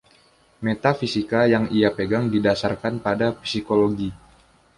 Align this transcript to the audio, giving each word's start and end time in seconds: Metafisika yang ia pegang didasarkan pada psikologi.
Metafisika 0.65 1.39
yang 1.53 1.65
ia 1.77 1.89
pegang 1.97 2.25
didasarkan 2.33 2.95
pada 3.05 3.27
psikologi. 3.43 4.09